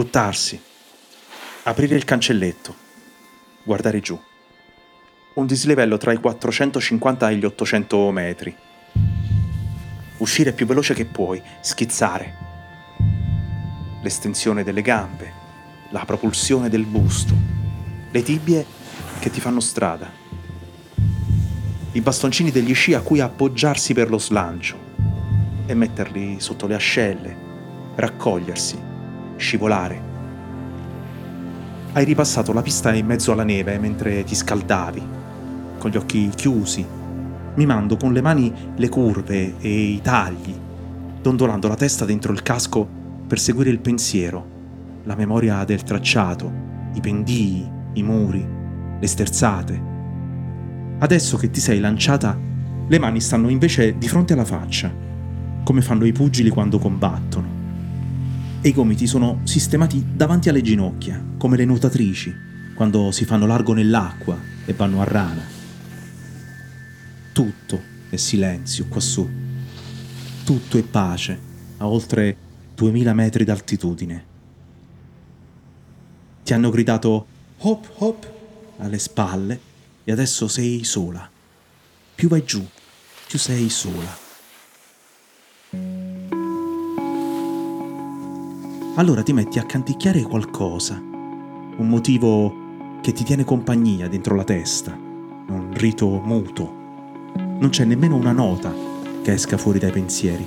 [0.00, 0.58] Buttarsi.
[1.64, 2.74] Aprire il cancelletto.
[3.62, 4.18] Guardare giù.
[5.34, 8.56] Un dislivello tra i 450 e gli 800 metri.
[10.16, 12.34] Uscire più veloce che puoi, schizzare.
[14.02, 15.32] L'estensione delle gambe,
[15.90, 17.34] la propulsione del busto,
[18.10, 18.64] le tibie
[19.18, 20.10] che ti fanno strada.
[21.92, 24.78] I bastoncini degli sci a cui appoggiarsi per lo slancio
[25.66, 27.36] e metterli sotto le ascelle,
[27.96, 28.88] raccogliersi,
[29.40, 30.08] scivolare.
[31.92, 35.02] Hai ripassato la pista in mezzo alla neve mentre ti scaldavi,
[35.78, 36.86] con gli occhi chiusi,
[37.54, 40.54] mimando con le mani le curve e i tagli,
[41.20, 42.88] dondolando la testa dentro il casco
[43.26, 44.58] per seguire il pensiero,
[45.04, 46.52] la memoria del tracciato,
[46.94, 48.46] i pendii, i muri,
[49.00, 49.88] le sterzate.
[50.98, 52.38] Adesso che ti sei lanciata,
[52.86, 54.92] le mani stanno invece di fronte alla faccia,
[55.64, 57.59] come fanno i pugili quando combattono.
[58.62, 62.34] E i gomiti sono sistemati davanti alle ginocchia, come le nuotatrici,
[62.74, 65.42] quando si fanno largo nell'acqua e vanno a rana.
[67.32, 69.26] Tutto è silenzio quassù.
[70.44, 71.40] Tutto è pace
[71.78, 72.36] a oltre
[72.74, 74.24] 2000 metri d'altitudine.
[76.42, 77.26] Ti hanno gridato
[77.60, 78.32] hop hop
[78.76, 79.60] alle spalle
[80.04, 81.26] e adesso sei sola.
[82.14, 82.62] Più vai giù,
[83.26, 84.18] più sei sola.
[88.96, 94.90] Allora ti metti a canticchiare qualcosa, un motivo che ti tiene compagnia dentro la testa,
[94.92, 96.74] un rito muto.
[97.36, 98.74] Non c'è nemmeno una nota
[99.22, 100.44] che esca fuori dai pensieri.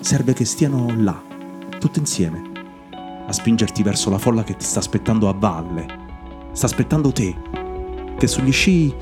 [0.00, 1.20] Serve che stiano là,
[1.78, 2.42] tutte insieme,
[3.26, 5.86] a spingerti verso la folla che ti sta aspettando a valle.
[6.52, 7.34] Sta aspettando te,
[8.18, 8.94] che sugli sci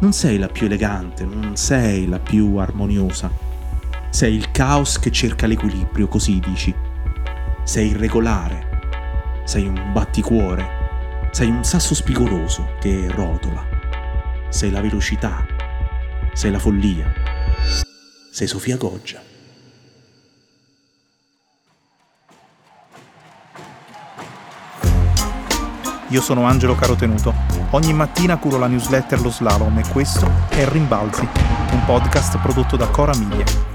[0.00, 3.30] non sei la più elegante, non sei la più armoniosa.
[4.10, 6.83] Sei il caos che cerca l'equilibrio, così dici.
[7.64, 13.64] Sei irregolare, sei un batticuore, sei un sasso spigoloso che rotola.
[14.50, 15.46] Sei la velocità,
[16.34, 17.10] sei la follia,
[18.30, 19.18] sei Sofia Goggia.
[26.08, 27.34] Io sono Angelo Carotenuto.
[27.70, 31.26] Ogni mattina curo la newsletter Lo Slalom e questo è Rimbalzi,
[31.72, 33.73] un podcast prodotto da Cora Miglia.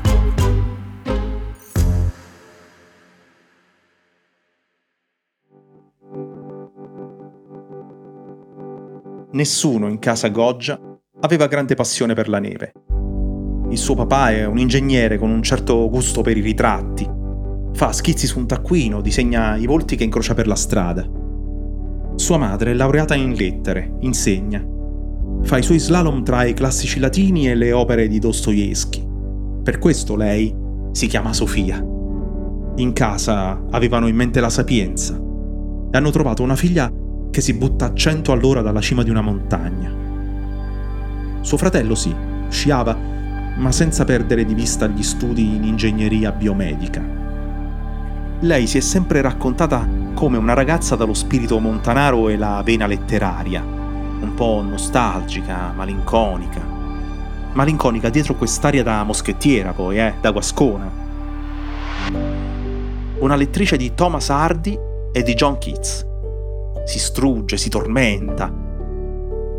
[9.39, 10.77] Nessuno in casa Goggia
[11.21, 12.73] aveva grande passione per la neve.
[13.69, 17.09] Il suo papà è un ingegnere con un certo gusto per i ritratti.
[17.71, 21.09] Fa schizzi su un taccuino, disegna i volti che incrocia per la strada.
[22.15, 24.61] Sua madre è laureata in lettere, insegna.
[25.43, 29.07] Fa i suoi slalom tra i classici latini e le opere di Dostoevsky.
[29.63, 30.53] Per questo lei
[30.91, 31.77] si chiama Sofia.
[32.75, 36.91] In casa avevano in mente la sapienza e hanno trovato una figlia
[37.31, 39.91] che si butta a 100 all'ora dalla cima di una montagna.
[41.41, 42.13] Suo fratello sì,
[42.49, 42.95] sciava,
[43.55, 47.17] ma senza perdere di vista gli studi in ingegneria biomedica.
[48.41, 53.61] Lei si è sempre raccontata come una ragazza dallo spirito montanaro e la vena letteraria,
[53.61, 56.77] un po' nostalgica, malinconica.
[57.53, 61.07] Malinconica dietro quest'aria da moschettiera, poi, eh, da guascona.
[63.19, 64.77] Una lettrice di Thomas Hardy
[65.11, 66.07] e di John Keats
[66.89, 68.51] si strugge, si tormenta.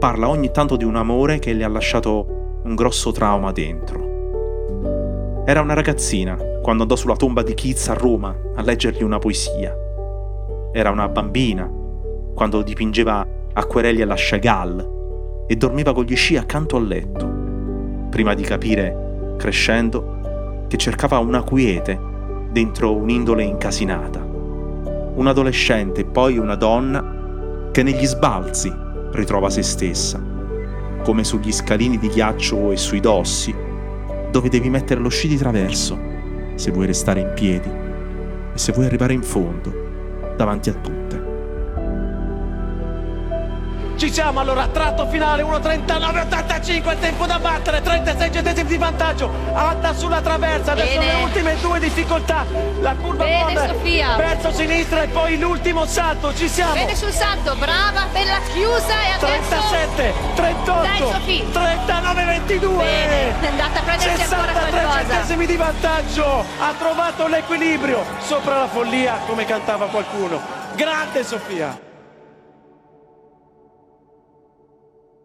[0.01, 5.45] Parla ogni tanto di un amore che le ha lasciato un grosso trauma dentro.
[5.47, 9.73] Era una ragazzina quando andò sulla tomba di Keats a Roma a leggergli una poesia.
[10.73, 11.71] Era una bambina
[12.35, 17.33] quando dipingeva acquerelli alla Chagall e dormiva con gli sci accanto al letto,
[18.10, 21.97] prima di capire, crescendo, che cercava una quiete
[22.51, 24.19] dentro un'indole incasinata.
[24.19, 27.19] Un adolescente e poi una donna
[27.71, 28.72] che negli sbalzi
[29.13, 30.22] ritrova se stessa,
[31.03, 33.55] come sugli scalini di ghiaccio e sui dossi,
[34.31, 35.99] dove devi mettere lo sci di traverso
[36.55, 41.00] se vuoi restare in piedi e se vuoi arrivare in fondo davanti a tutte.
[44.01, 50.23] Ci siamo allora, tratto finale 1.39.85, tempo da battere, 36 centesimi di vantaggio, Adda sulla
[50.23, 51.13] traversa, adesso Bene.
[51.13, 52.47] le ultime due difficoltà,
[52.81, 54.17] la curva Bene, con Sofia.
[54.17, 56.73] verso sinistra e poi l'ultimo salto, ci siamo.
[56.73, 61.51] Bene sul salto, brava, bella chiusa e adesso 37, 38, Dai, Sofì.
[61.53, 62.77] 39, 22.
[62.83, 64.99] Bene, è andata a prendersi ancora 63 qualcosa.
[65.09, 70.41] centesimi di vantaggio, ha trovato l'equilibrio sopra la follia come cantava qualcuno.
[70.75, 71.89] Grande Sofia.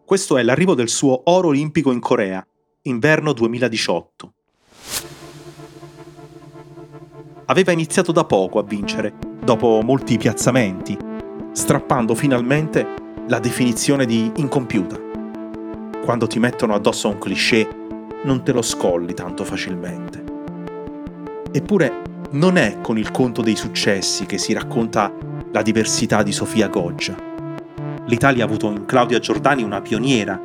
[0.06, 2.46] Questo è l'arrivo del suo oro olimpico in Corea,
[2.82, 4.32] inverno 2018.
[7.46, 10.96] Aveva iniziato da poco a vincere, dopo molti piazzamenti,
[11.50, 12.86] strappando finalmente
[13.26, 14.96] la definizione di incompiuta.
[16.04, 17.68] Quando ti mettono addosso un cliché,
[18.22, 20.22] non te lo scolli tanto facilmente.
[21.50, 25.12] Eppure non è con il conto dei successi che si racconta
[25.50, 27.35] la diversità di Sofia Goggia.
[28.06, 30.40] L'Italia ha avuto in Claudia Giordani una pioniera,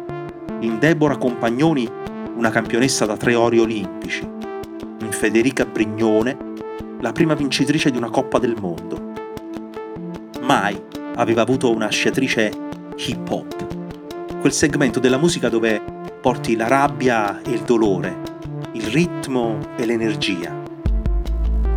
[0.62, 1.88] in Deborah Compagnoni
[2.36, 4.28] una campionessa da tre ori olimpici,
[5.00, 6.38] in Federica Brignone
[7.00, 9.14] la prima vincitrice di una Coppa del Mondo.
[10.42, 10.80] Mai
[11.16, 12.52] aveva avuto una sciatrice
[12.96, 15.82] hip hop, quel segmento della musica dove
[16.20, 18.22] porti la rabbia e il dolore,
[18.72, 20.62] il ritmo e l'energia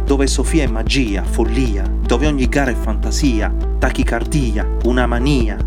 [0.04, 5.63] dove Sofia è magia, follia, dove ogni gara è fantasia, tachicardia, una mania.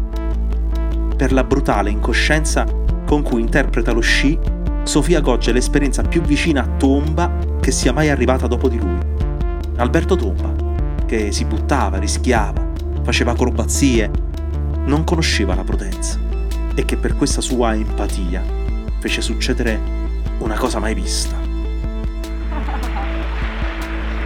[1.17, 2.63] Per la brutale incoscienza
[3.07, 4.37] con cui interpreta lo sci,
[4.83, 8.99] Sofia Goggia è l'esperienza più vicina a Tomba che sia mai arrivata dopo di lui.
[9.77, 10.75] Alberto Tomba,
[11.07, 12.63] che si buttava, rischiava,
[13.01, 14.11] faceva acrobazie,
[14.85, 16.19] non conosceva la prudenza
[16.75, 18.43] e che per questa sua empatia
[18.99, 19.79] fece succedere
[20.37, 21.35] una cosa mai vista.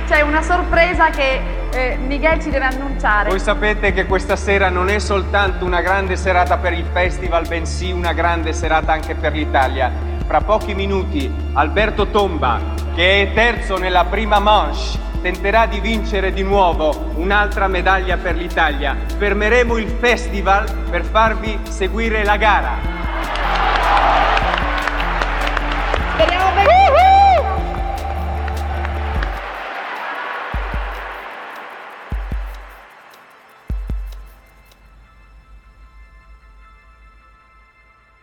[0.08, 3.30] C'è una sorpresa che eh, Miguel ci deve annunciare.
[3.30, 7.92] Voi sapete che questa sera non è soltanto una grande serata per il festival, bensì
[7.92, 9.92] una grande serata anche per l'Italia.
[10.26, 12.60] Fra pochi minuti Alberto Tomba,
[12.96, 18.96] che è terzo nella prima manche, tenterà di vincere di nuovo un'altra medaglia per l'Italia.
[19.18, 23.01] Fermeremo il festival per farvi seguire la gara.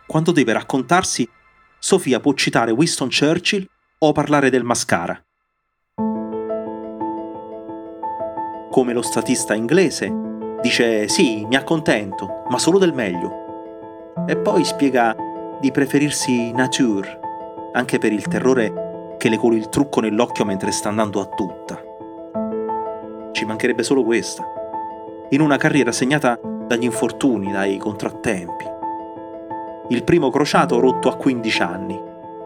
[0.08, 1.28] Quando deve raccontarsi,
[1.78, 3.68] Sofia può citare Winston Churchill
[3.98, 5.22] o parlare del mascara.
[8.70, 10.10] Come lo statista inglese,
[10.62, 14.14] dice sì, mi accontento, ma solo del meglio.
[14.26, 15.14] E poi spiega
[15.60, 17.20] di preferirsi nature,
[17.74, 21.82] anche per il terrore che le coli il trucco nell'occhio mentre sta andando a tutta.
[23.32, 24.42] Ci mancherebbe solo questa.
[25.28, 28.76] In una carriera segnata dagli infortuni, dai contrattempi.
[29.90, 31.98] Il primo crociato rotto a 15 anni,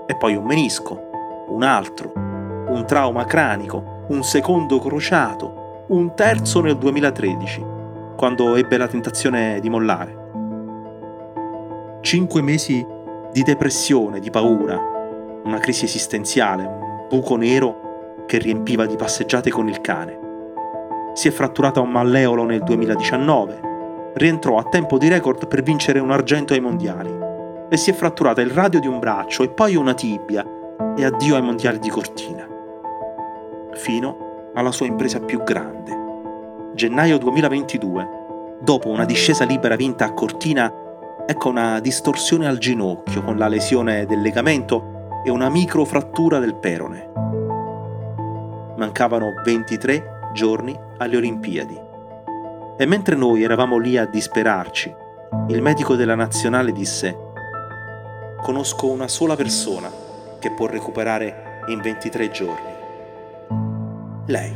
[0.06, 1.10] e poi un menisco,
[1.48, 7.66] un altro, un trauma cranico, un secondo crociato, un terzo nel 2013,
[8.16, 10.20] quando ebbe la tentazione di mollare.
[12.02, 12.86] Cinque mesi
[13.32, 14.80] di depressione, di paura,
[15.42, 20.16] una crisi esistenziale, un buco nero che riempiva di passeggiate con il cane.
[21.14, 23.60] Si è fratturata un malleolo nel 2019,
[24.14, 27.21] rientrò a tempo di record per vincere un argento ai mondiali
[27.72, 30.44] e si è fratturata il radio di un braccio e poi una tibia
[30.94, 32.46] e addio ai mondiali di Cortina.
[33.72, 36.70] Fino alla sua impresa più grande.
[36.74, 38.08] Gennaio 2022,
[38.60, 40.70] dopo una discesa libera vinta a Cortina,
[41.24, 47.10] ecco una distorsione al ginocchio con la lesione del legamento e una microfrattura del perone.
[48.76, 51.80] Mancavano 23 giorni alle Olimpiadi.
[52.76, 54.94] E mentre noi eravamo lì a disperarci,
[55.48, 57.30] il medico della nazionale disse
[58.42, 59.88] Conosco una sola persona
[60.40, 62.72] che può recuperare in 23 giorni.
[64.26, 64.52] Lei.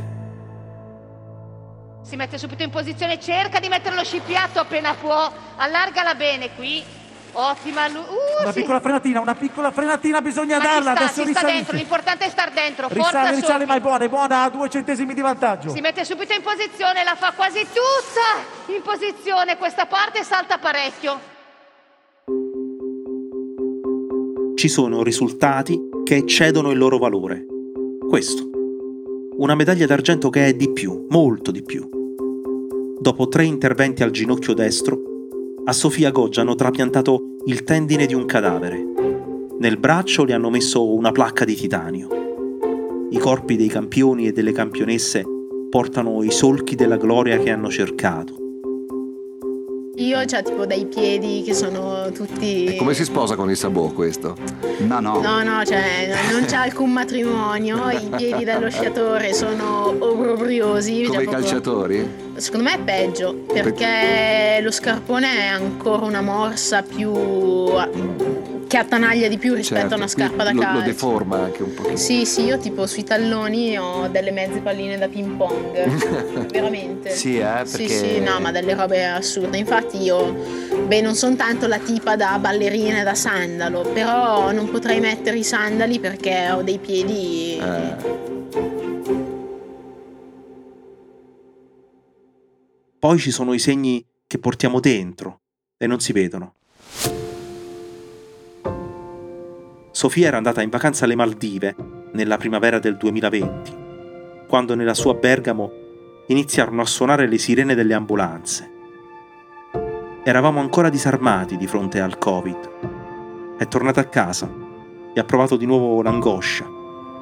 [2.01, 6.83] Si mette subito in posizione, cerca di mettere lo scipiato appena può, allargala bene qui.
[7.31, 8.59] Ottima lu- uh, Una sì.
[8.59, 10.91] piccola frenatina, una piccola frenatina bisogna Ma ci darla.
[10.91, 11.53] sta, Adesso ci sta risali.
[11.53, 12.87] dentro, l'importante è star dentro.
[12.89, 13.65] Risale, forza risale, Sofì.
[13.65, 15.69] ma è buona, è buona, a due centesimi di vantaggio.
[15.69, 21.35] Si mette subito in posizione, la fa quasi tutta in posizione, questa parte salta parecchio.
[24.57, 27.45] Ci sono risultati che eccedono il loro valore.
[28.09, 28.49] Questo.
[29.37, 31.87] Una medaglia d'argento che è di più, molto di più.
[32.99, 34.99] Dopo tre interventi al ginocchio destro,
[35.63, 38.83] a Sofia Goggia hanno trapiantato il tendine di un cadavere.
[39.59, 42.07] Nel braccio le hanno messo una placca di titanio.
[43.11, 45.23] I corpi dei campioni e delle campionesse
[45.69, 48.46] portano i solchi della gloria che hanno cercato.
[49.99, 52.65] Io ho tipo dai piedi che sono tutti...
[52.65, 54.35] E come si sposa con il sabò questo?
[54.79, 55.19] No, no.
[55.21, 61.05] No, no, cioè non c'è alcun matrimonio, i piedi dello sciatore sono obbrobriosi.
[61.05, 62.09] Come cioè i proprio- calciatori?
[62.35, 67.11] Secondo me è peggio, perché lo scarpone è ancora una morsa più
[68.67, 70.79] che attanaglia di più rispetto Certo, a una scarpa da lo, calcio.
[70.79, 71.95] lo deforma anche un pochino.
[71.95, 75.85] Sì, sì, io tipo sui talloni ho delle mezze palline da ping pong,
[76.51, 77.09] veramente.
[77.11, 79.57] Sì, eh, Sì, perché- sì, no, ma delle robe assurde.
[79.57, 80.33] Infatti io,
[80.85, 85.37] beh, non sono tanto la tipa da ballerina e da sandalo, però non potrei mettere
[85.37, 87.57] i sandali perché ho dei piedi...
[87.57, 88.25] Eh,
[92.99, 95.41] Poi ci sono i segni che portiamo dentro
[95.77, 96.55] e non si vedono.
[99.97, 101.75] Sofia era andata in vacanza alle Maldive
[102.11, 105.71] nella primavera del 2020, quando nella sua Bergamo
[106.27, 108.71] iniziarono a suonare le sirene delle ambulanze.
[110.23, 113.57] Eravamo ancora disarmati di fronte al Covid.
[113.57, 114.47] È tornata a casa
[115.15, 116.67] e ha provato di nuovo l'angoscia,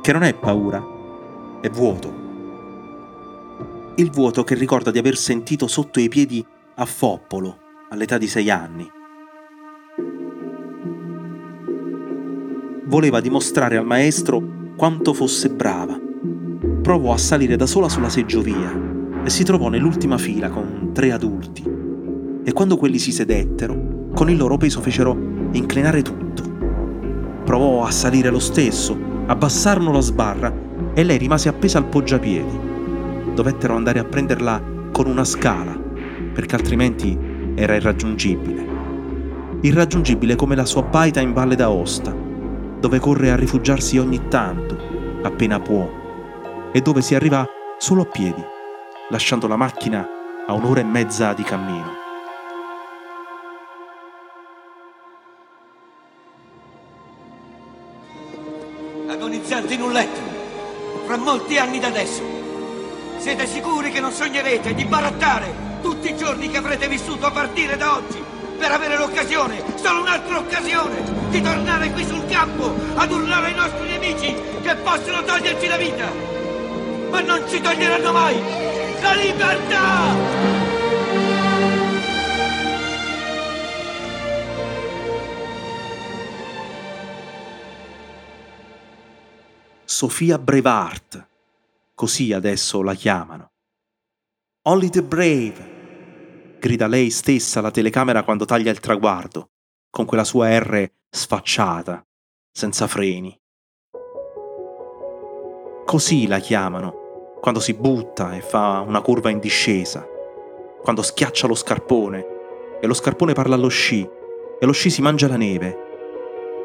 [0.01, 0.85] che non è paura,
[1.61, 2.23] è vuoto
[3.95, 7.57] il vuoto che ricorda di aver sentito sotto i piedi a Foppolo
[7.91, 9.03] all'età di sei anni.
[12.87, 15.99] Voleva dimostrare al maestro quanto fosse brava.
[16.81, 21.63] Provò a salire da sola sulla seggiovia e si trovò nell'ultima fila con tre adulti.
[22.43, 25.17] E quando quelli si sedettero, con il loro peso fecero
[25.51, 26.43] inclinare tutto.
[27.43, 30.53] Provò a salire lo stesso, abbassarono la sbarra
[30.93, 32.73] e lei rimase appesa al poggiapiedi
[33.35, 34.61] dovettero andare a prenderla
[34.91, 35.77] con una scala,
[36.33, 37.17] perché altrimenti
[37.53, 38.73] era irraggiungibile.
[39.61, 42.15] Irraggiungibile come la sua baita in Valle d'Aosta,
[42.85, 44.77] dove corre a rifugiarsi ogni tanto,
[45.23, 45.89] appena può,
[46.71, 47.43] e dove si arriva
[47.79, 48.43] solo a piedi,
[49.09, 50.07] lasciando la macchina
[50.45, 51.93] a un'ora e mezza di cammino.
[59.07, 60.21] Agonizzante in un letto,
[61.07, 62.21] fra molti anni da adesso.
[63.17, 67.77] Siete sicuri che non sognerete di barattare tutti i giorni che avrete vissuto a partire
[67.77, 73.47] da oggi per avere l'occasione, solo un'altra occasione, di tornare qui sul campo ad urlare
[73.47, 76.09] ai nostri nemici che possono toglierci la vita,
[77.09, 78.41] ma non ci toglieranno mai
[79.01, 80.63] la libertà!
[89.87, 91.27] Sofia Brevard,
[91.93, 93.51] così adesso la chiamano.
[94.63, 95.74] Only the brave,
[96.59, 99.51] grida lei stessa alla telecamera quando taglia il traguardo,
[99.89, 102.05] con quella sua R sfacciata,
[102.51, 103.37] senza freni.
[105.85, 110.05] Così la chiamano quando si butta e fa una curva in discesa,
[110.81, 112.25] quando schiaccia lo scarpone
[112.81, 114.01] e lo scarpone parla allo sci
[114.59, 115.83] e lo sci si mangia la neve.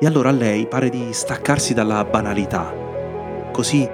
[0.01, 2.73] E allora a lei pare di staccarsi dalla banalità.
[3.53, 3.89] Così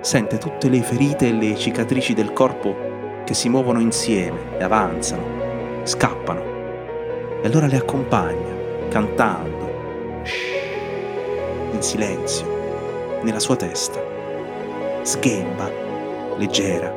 [0.00, 2.89] sente tutte le ferite e le cicatrici del corpo
[3.30, 6.42] che si muovono insieme e avanzano, scappano.
[7.40, 9.70] E allora le accompagna, cantando,
[11.70, 14.02] in silenzio, nella sua testa.
[15.02, 15.70] Sghemba,
[16.38, 16.92] leggera,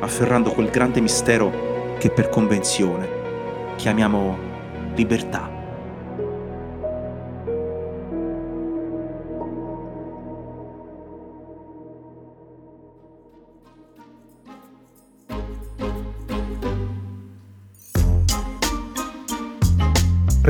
[0.00, 3.06] afferrando quel grande mistero che per convenzione
[3.76, 4.38] chiamiamo
[4.94, 5.61] libertà.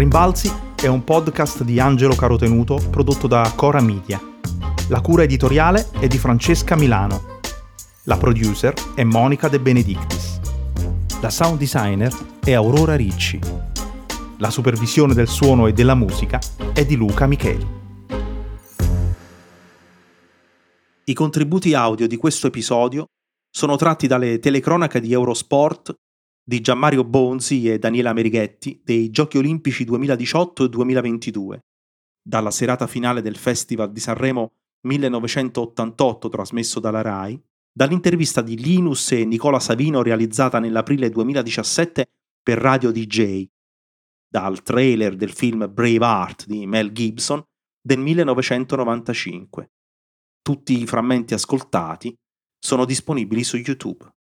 [0.03, 4.21] Rimbalzi è un podcast di Angelo Carotenuto prodotto da Cora Media.
[4.89, 7.39] La cura editoriale è di Francesca Milano.
[8.07, 10.41] La producer è Monica De Benedictis.
[11.21, 12.13] La sound designer
[12.45, 13.39] è Aurora Ricci.
[14.39, 16.41] La supervisione del suono e della musica
[16.75, 17.67] è di Luca Micheli.
[21.05, 23.07] I contributi audio di questo episodio
[23.49, 25.95] sono tratti dalle telecronache di Eurosport
[26.45, 31.61] di Gianmario Bonzi e Daniela Merighetti dei Giochi Olimpici 2018 e 2022,
[32.21, 34.53] dalla serata finale del Festival di Sanremo
[34.87, 37.41] 1988 trasmesso dalla RAI,
[37.73, 42.07] dall'intervista di Linus e Nicola Savino realizzata nell'aprile 2017
[42.43, 43.47] per Radio DJ,
[44.29, 47.43] dal trailer del film Braveheart di Mel Gibson
[47.81, 49.71] del 1995.
[50.43, 52.15] Tutti i frammenti ascoltati
[52.59, 54.11] sono disponibili su YouTube.